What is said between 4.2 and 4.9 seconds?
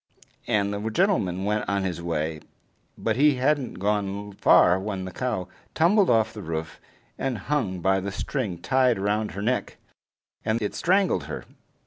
far